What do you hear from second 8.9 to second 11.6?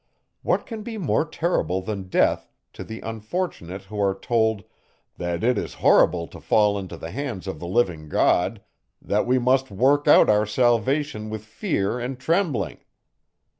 that we must work out our salvation with